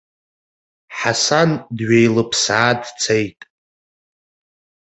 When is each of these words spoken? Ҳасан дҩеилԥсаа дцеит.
Ҳасан 0.97 1.49
дҩеилԥсаа 1.77 2.71
дцеит. 2.81 3.39